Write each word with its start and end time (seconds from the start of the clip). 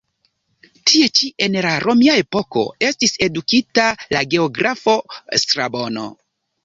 Tie 0.91 1.09
ĉi 1.17 1.27
en 1.47 1.57
la 1.65 1.73
romia 1.83 2.15
epoko 2.21 2.63
estis 2.89 3.13
edukita 3.29 3.85
la 4.17 4.25
geografo 4.33 4.97
Strabono. 5.45 6.09